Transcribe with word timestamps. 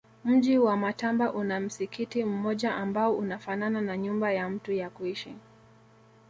Mji 0.25 0.57
wa 0.57 0.77
Matamba 0.77 1.33
una 1.33 1.59
msikiti 1.59 2.23
mmoja 2.25 2.75
ambao 2.75 3.15
unafanana 3.17 3.81
na 3.81 3.97
nyumba 3.97 4.31
ya 4.31 4.49
mtu 4.49 4.71
ya 4.71 4.89
kuishi 4.89 5.35